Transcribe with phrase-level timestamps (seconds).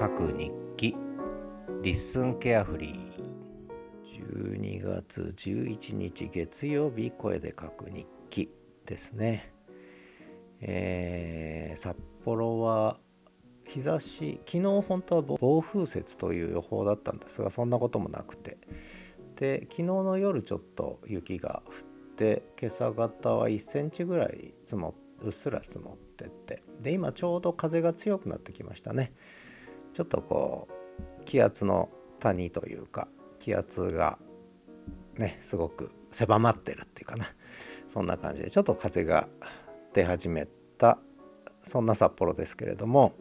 [0.00, 0.96] 書く日記。
[1.82, 4.54] リッスンケアフリー。
[4.56, 8.50] 12月11日月曜日声で書く日記
[8.86, 9.52] ですね、
[10.62, 12.96] えー、札幌は
[13.66, 18.56] 日差し昨日本当は暴風雪という予報だったんですがそんなこともなくて。
[19.36, 26.62] で昨日の夜ちょっと雪が降って今朝方は1センチぐらい積もうっすら積もってって。
[26.80, 29.12] で今ちょうど風が強くなってきましたね。
[29.92, 30.68] ちょっとこ
[31.20, 33.08] う気圧の谷というか
[33.38, 34.18] 気圧が
[35.16, 37.26] ねすごく狭まってるっていうかな。
[37.86, 39.26] そんな感じでちょっと風が
[39.92, 40.46] 出始め
[40.78, 40.98] た
[41.58, 43.14] そんな札幌ですけれども。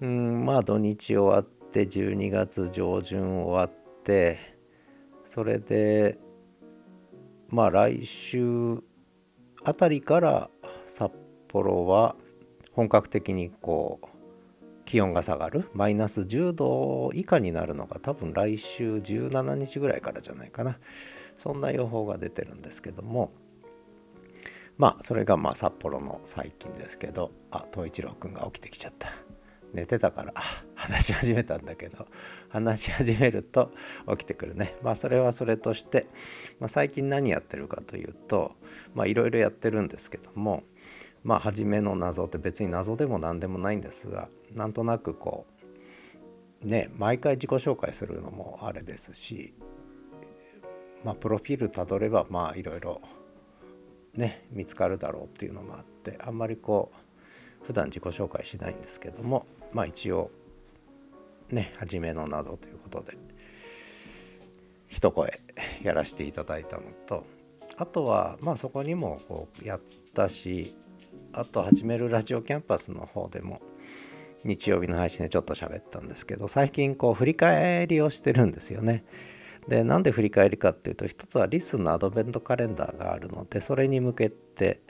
[0.00, 4.38] うんまあ土日終わって12月上旬終わって
[5.24, 6.18] それで
[7.48, 8.82] まあ来週
[9.62, 10.50] あたりから
[10.86, 11.12] 札
[11.48, 12.16] 幌は
[12.72, 14.06] 本格的にこう
[14.84, 15.68] 気温が下がる？
[15.72, 20.78] マイナス10度以下になるのが多分来週17日ぐらいからじゃないかな。
[21.36, 23.32] そんな予報が出てるんですけども。
[24.76, 27.30] まあそれがまあ札幌の最近ですけど。
[27.50, 29.08] あ東一郎くんが起きてきちゃった。
[29.72, 30.34] 寝てたから。
[30.74, 32.06] 話し始めたんだけど。
[32.48, 33.72] 話し始めると
[34.10, 34.74] 起きてくるね。
[34.82, 36.06] まあそれはそれとして、
[36.60, 38.52] まあ、最近何やってるかというと。
[38.94, 40.62] まあいろいろやってるんですけども。
[41.24, 45.46] まあ初めの謎って別に謎でも何でもないんですがなんとなくこ
[46.62, 49.54] うね毎回自己紹介するのもあれですし
[51.02, 53.00] まあプロフィールたどればまあいろいろ
[54.14, 56.92] ね見つかるだろうっていうのもあってあんまりこ
[57.62, 60.30] う普段自己紹介しないんですけどもまあ一応
[61.50, 63.16] ね初めの謎ということで
[64.88, 65.40] 一声
[65.82, 67.24] やらせていただいたのと
[67.76, 69.80] あとはまあそこにもこうやっ
[70.12, 70.76] たし
[71.36, 73.60] あと始めるラジオキャンパスの方でも
[74.44, 79.04] 日曜日の配信でちょっと喋ったんですけど最近こう振り返りをしてるんですよね。
[79.66, 84.82] でなんで振り返りかっていうと一つはリスのアドベントカレンダーがあるのでそれに向けて、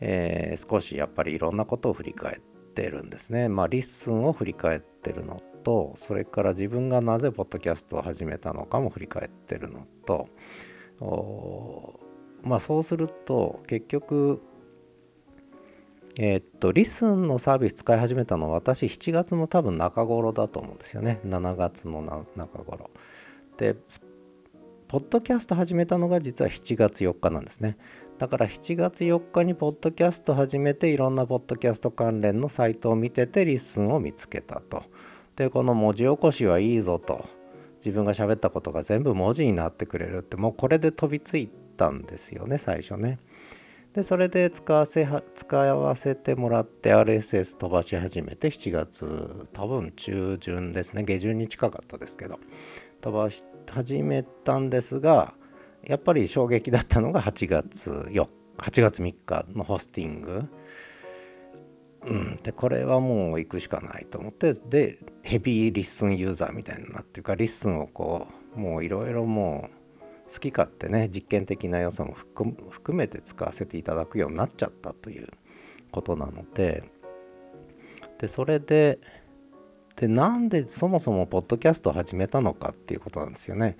[0.00, 2.40] えー、少しやっぱりいろんなことを振り返っ
[2.74, 3.48] てるんですね。
[3.48, 10.28] まあ LISTEN を振り返ってるのとそれから自分がなぜポッドキャストを始めたのかも振り返ってるのと
[12.42, 14.42] まあそうすると結局
[16.18, 21.20] えー、っと、 LISTEN のサービス使い始めたのは私7月の多分中頃だと思うんですよね。
[21.24, 22.90] 7月の中頃。
[23.56, 23.76] で、
[24.86, 27.76] ポッドキャスト始めたのが実は7月4日なんですね。
[28.18, 34.84] だから7月4日にポッドキャスト始めていろんなポッドキャスト関連のサイトを見ててリスンを見つけたと。
[35.34, 37.24] で、この文字起こしはいいぞと。
[37.84, 43.18] 自分が喋ったことが全部文字になってくれるってもうこれで飛びついたんですよね最初ね。
[43.94, 51.04] でそれで使わせ使わせてもらって RSS 飛ばし始めて7月多分中旬ですね。
[51.04, 52.40] 下旬に近かったですけど
[53.00, 55.34] 飛ばし始めたんですが
[55.84, 58.26] やっぱり衝撃だったのが8月4
[58.58, 60.44] 8月3日のホスティング。
[62.06, 69.83] うん、でこれはもう行くしかないと思ってでヘビー LISTEN ユーザーみたいになっていうか LISTEN をこうもういろいろもう
[70.32, 75.28] 好き勝手ね実験的な要素も含めて使わせていただくようになっちゃったという
[75.90, 76.84] ことなので
[78.18, 78.98] でそれで
[79.96, 83.76] でなんでそもそもポッドキャストを始めたのかっていうことなんですよね。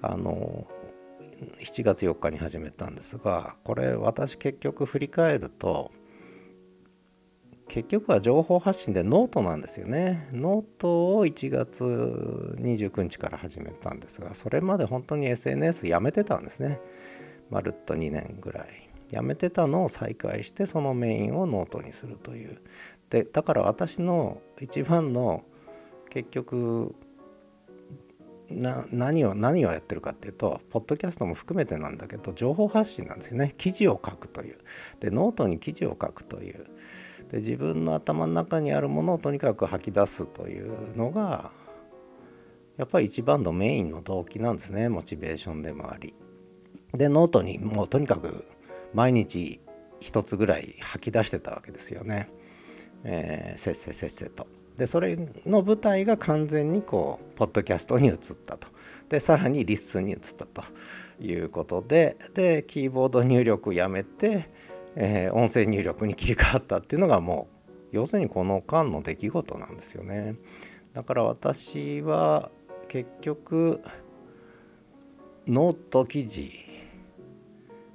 [0.00, 0.66] あの
[1.58, 5.90] 7月4日に始めたんですがこれ私結局振り返ると
[7.70, 10.28] 結局は情報発信でノートなんですよね。
[10.32, 11.84] ノートを1月
[12.58, 16.80] 29日から始めたんですが、それまで本当に SNS やめてたんですね。
[17.48, 18.66] まるっと2年ぐらい。
[19.12, 22.60] やめてたのを再開して、そのメインをノートにするという。
[23.08, 25.44] で、だから私の一番の
[26.10, 26.96] 結局、
[28.50, 34.58] な何を何をやってるかっていうとポッドキャストも含めてなんだけど情報発信なんですよね記事を書くという
[34.98, 36.66] でノートに記事を書くという
[37.30, 41.50] で自分の頭の中にあるものをとにかく吐き出すというのが
[42.76, 46.14] やっぱり一番のメインの動機なんですねモチベーションでもあり。
[46.92, 48.44] でノートにもうとにかく
[48.94, 49.60] 毎日
[50.00, 52.28] 一つぐらい吐き出してたわけですよね、
[53.04, 54.46] えー、せっせせっせと。
[54.76, 55.16] でそれ
[55.46, 58.66] の舞台が完全にこうポッドキャストに移ったと。
[59.08, 60.62] でさらに LISTEN に移ったと
[61.20, 64.48] いうことででキーボード入力やめて
[64.96, 70.36] えー、音声入力に切り替わったっていうのがもう要するにこの間の出来事なんですよね。
[70.92, 72.50] だから私は
[72.88, 73.80] 結局
[75.46, 76.52] ノート記事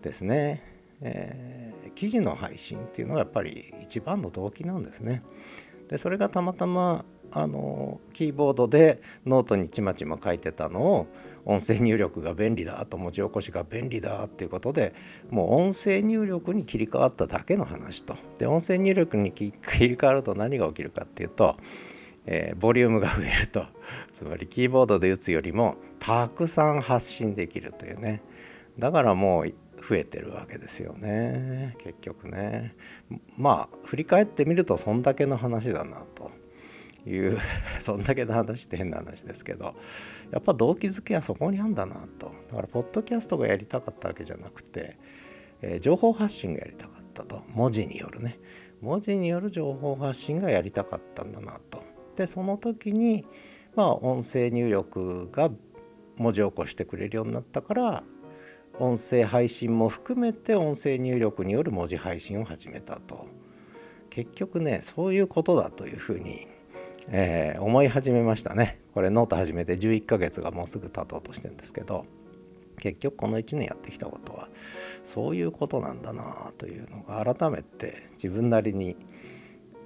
[0.01, 0.63] ですね、
[1.01, 5.23] えー、記事の配信っていうのがやっぱり一番の動機なんですね。
[5.89, 11.07] でそれがたまたまあのキーボードでノートにちまちま書いてたのを
[11.45, 14.93] 音声入力が便利だと文字起こしが便利だっていうことで
[15.29, 18.15] もう音声入力に切り替わっただけの話と。
[18.37, 21.55] で音声入力に切り替わると何が起きるかっていうと、
[22.25, 23.65] えー、ボリュームが増えると。
[24.11, 28.21] つまりキーボードで打つよりもたくさん発信できるというね。
[28.79, 29.53] だからもう
[29.87, 31.75] 増えてるわけですよね。
[31.79, 32.75] 結局ね。
[33.37, 36.31] まあ振り返ってみるとそんだけの話だなと。
[37.05, 37.39] いう
[37.79, 39.75] そんだけの話って変な話ですけど
[40.31, 42.31] やっぱ動機づけはそこにあんだなと。
[42.49, 44.97] だからポッドキャストがやりたかったわけじゃなくて、
[45.61, 47.43] えー、情報発信がやりたかったと。
[47.53, 48.39] 文字によるね。
[48.81, 51.83] 文字による情報発信がやりたかったんだなと。
[52.15, 53.25] でその時に
[53.75, 55.51] まあ音声入力が
[56.17, 58.03] 文字起こしてくれるようになったから
[58.79, 63.27] 音声配信も含めて音声入力による文字配信を始めたと。
[64.09, 66.47] 結局ねそういうことだというふうに
[67.09, 68.79] えー、思い始めましたね。
[68.93, 72.05] これノート始めて11ヶ月がもうすぐ経とうとしてるんですけど
[72.79, 74.47] 結局この1年やってきたことは
[75.03, 78.95] そういうことなんだなというのが改めて自分なりに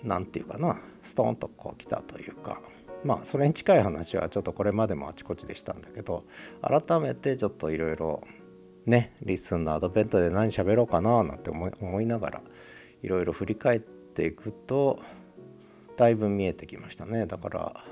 [0.03, 2.61] 何て言うかなストーンとこう来たというか
[3.03, 6.25] まあそれに近い話はちょっとこれまでもあちこちでしたんだけど
[6.61, 8.21] 改めてちょっといろいろ
[8.85, 12.41] ね LISTEN のアドベントで何喋ろうかななんて思いながら
[13.01, 14.99] いろいろ振り返っていくと
[15.99, 17.83] だいぶ見えてきましたねだから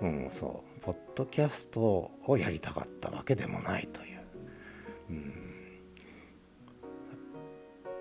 [0.00, 4.20] うんそうポッドキャストをやりたかったわけでもないという、
[5.10, 5.32] うん、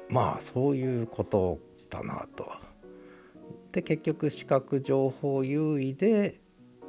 [0.07, 1.59] まあそういうこと
[1.89, 2.49] だなと。
[3.73, 6.39] で結局視覚情報優位で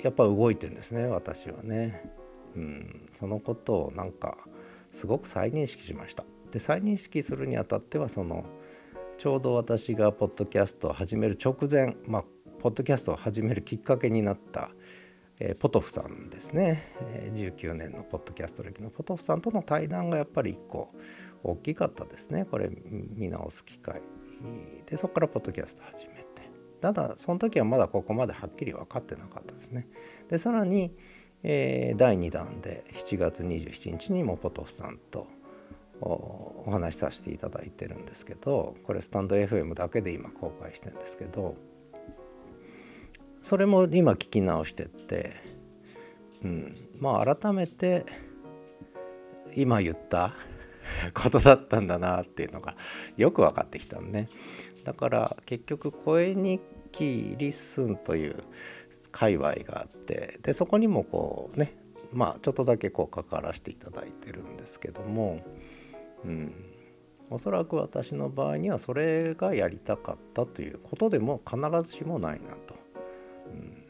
[0.00, 2.08] やっぱ動いてるんですね私はね。
[2.54, 4.38] うん、そのことをなんか
[4.92, 6.24] すごく再認識しました。
[6.52, 8.44] で再認識するにあたってはその
[9.18, 12.24] ちょうど私がポッドキャストを始める直前、まあ、
[12.58, 14.70] ポッドキャストを始めるきっかけになった、
[15.40, 20.92] えー、ポトフさんですね、えー、19年のポッドキャスト歴のポトフさんとの対談がやっぱり一個
[21.42, 22.44] 大きかったですね。
[22.44, 24.02] これ見直す機会
[24.86, 26.26] でそこからポッドキャスト始めて。
[26.80, 29.88] ただその時はまだここまではっきり分かってなかったですね。
[30.28, 30.94] でさらに、
[31.42, 35.26] えー、第2弾で7月27日にもポトフさんと
[36.00, 41.56] お話しさせていただいてるんですけどこれスタンド FM だけで今公開してるんですけど
[43.42, 45.36] それも今聞き直してって、
[46.44, 48.04] うん、まあ改めて
[49.54, 50.34] 今言った
[51.14, 52.76] ことだったんだなっていうのが
[53.16, 54.28] よく分かってきたんね。
[54.84, 56.60] だから結局声日
[56.92, 58.36] 記 LISTEN という
[59.10, 61.76] 界隈があってでそこにもこうね
[62.12, 65.40] まあちょっとだけこう関わらせていただいてるんですけども
[66.26, 66.52] うん、
[67.30, 72.74] おそらく私の場合にはそれがやりたかったということでも必ずしもないなと、
[73.46, 73.84] うん、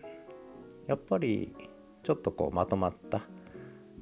[0.86, 1.54] やっぱり
[2.02, 3.22] ちょっとこうまとまった、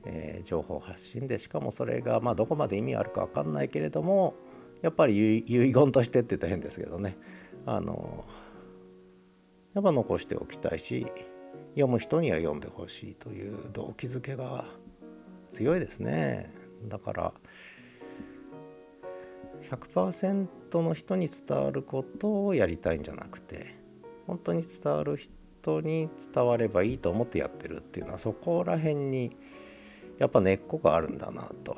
[0.04, 4.34] えー、情報発信でしかもそれがまあどこまで意味あるか分かんないけれども
[4.82, 7.16] やっぱり遺言としてって言ったら変ですけどね。
[7.64, 8.26] あの
[9.72, 11.06] やっぱ残しておきたいし
[11.70, 14.66] 読む人には読んでほしいという動機づけが
[15.50, 16.52] 強いですね。
[16.86, 17.32] だから
[19.76, 23.74] 100%の人に伝わることをやりたいんじゃなくて
[24.26, 29.36] 本当に伝わる人に伝わればいいと思ってやってるっていうのはそこら辺に
[30.18, 31.76] やっぱ根っこがあるんだなと、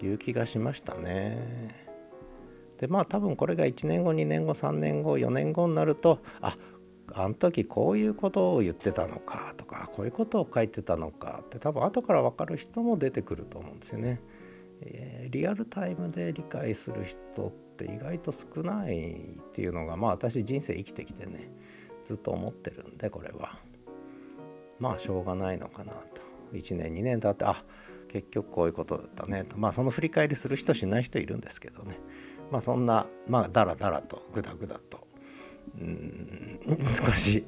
[0.00, 1.88] うん、いう気がしましたね。
[2.78, 6.56] でまあ多分これが1年後2年後3年後4年後になるとあ
[7.12, 14.20] あの時こういうことを言ってたのかとかこういうことを書いてたのかって多分後から分かる人も出てくると思うんですよね。
[14.82, 21.50] え、リアルタイムで理解する人って意外と少ないっていうのがまあ私人生生きてきてね
[22.04, 23.58] ずっと思ってるんでこれは。
[24.78, 26.22] まあしょうがないのかなと。
[26.54, 27.62] 1年2年経ってあ
[28.08, 29.58] 結局こういうことだったねと。
[29.58, 31.98] まあその振り返りする人しない人いるんですけどね。
[32.50, 35.06] まあそんなまあだらだらとグダグダと
[35.78, 36.60] うん
[36.90, 37.44] 少し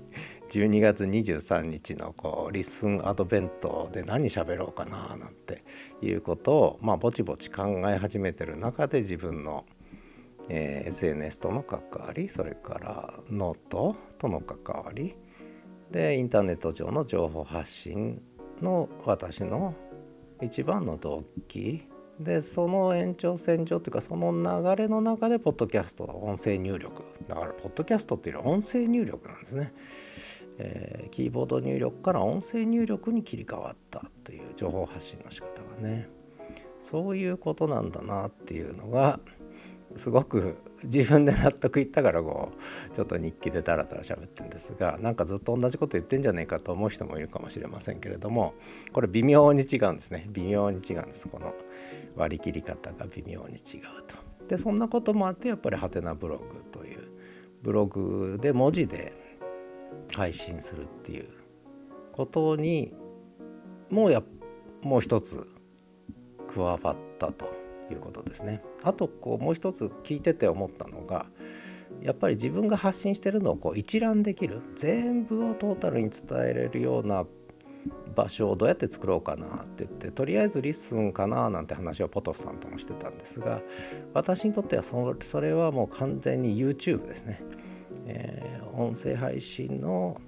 [0.52, 5.64] 12月23日のこうリスンアドベントで何喋ろうかななんて
[6.02, 9.64] いうことをまあぼちぼち考え始めてる中で自分の、
[10.50, 15.14] えー、SNS との関わりそれからノートとの関わり
[15.90, 18.20] でインターネット上の情報発信
[18.60, 19.74] の私の
[20.42, 21.82] 一番の動機
[22.20, 27.02] でその延長線上というかその流れの中でポッドキャストの音声入力。
[27.26, 29.72] だからポッドキャストっていうのは音声入力なんですね、
[30.58, 36.08] えー、キーボード入力から音声入力に切り替わったという情報発信の仕方がね。
[36.82, 39.20] そういうことなんだなっていうのが
[39.96, 42.50] すごく自分で納得いったからこ
[42.90, 48.54] うちょっと日記でダラダラ喋ってるんですがなんかずっと同じこと言ってんじゃねえかと思う人もいるかもしれませんけれども
[48.92, 50.26] これ微妙に違うんですね。
[50.30, 51.28] 微妙に違うんです。
[51.28, 51.54] この
[52.16, 53.60] 割り切り方が微妙に違う
[54.06, 54.48] と。
[54.48, 57.08] でそんなこともあってやっぱりハテナブログという
[57.62, 59.12] ブログで文字で
[60.14, 61.28] 配信するっていう
[62.12, 62.92] ことに
[63.90, 64.22] もうや
[64.82, 65.46] もう一つ
[66.54, 67.50] 加わったと
[67.90, 68.62] いうことですね。
[68.82, 71.26] あとこうもう一つ聞いてて思ったのが
[72.02, 77.24] やっぱり自分が発信してるのをこう一覧できる全部をトータルに伝えれるような
[78.14, 83.60] 場所をどうやって作ろうかなって言ってとりあえず LISTEN かななんて話をポトフさんともしてたんですが
[84.14, 87.42] 私にとってはそそれはもう完全に YouTube ですね、
[88.12, 90.20] えー、音声配信の、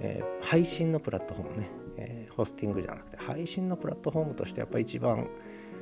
[0.00, 5.28] えー、配信のプラットフォームね、えー、ホスティングじゃなくて配信のプラットフォームとしてやっぱり一番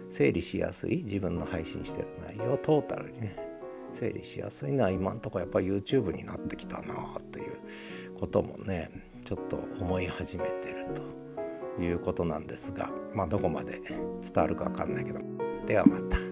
[0.08, 3.36] 整理しやすい自分の配信してる内容をトータルにね
[3.92, 7.58] 整理しやすいのは今んとこやっぱ YouTube になってきたなっていう
[8.18, 8.90] こともね
[9.24, 10.86] ちょっと思い始めてる
[11.76, 15.20] ということなんですがまあどこまで伝わるか分かんないけど
[15.66, 16.29] ではまた。